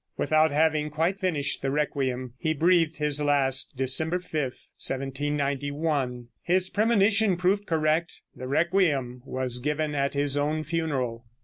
Without 0.17 0.49
having 0.51 0.89
quite 0.89 1.19
finished 1.19 1.61
the 1.61 1.69
"Requiem" 1.69 2.33
he 2.39 2.55
breathed 2.55 2.97
his 2.97 3.21
last 3.21 3.75
December 3.77 4.17
5, 4.17 4.29
1791. 4.41 6.29
His 6.41 6.71
premonition 6.71 7.37
proved 7.37 7.67
correct. 7.67 8.21
The 8.35 8.47
"Requiem" 8.47 9.21
was 9.25 9.59
given 9.59 9.93
at 9.93 10.15
his 10.15 10.35
own 10.37 10.63
funeral. 10.63 11.27